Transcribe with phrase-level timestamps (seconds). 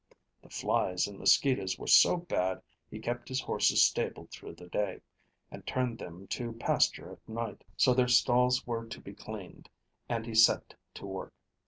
[0.41, 5.01] The flies and mosquitoes were so bad he kept his horses stabled through the day,
[5.51, 7.63] and turned them to pasture at night.
[7.77, 9.69] So their stalls were to be cleaned,
[10.09, 11.35] and he set to work.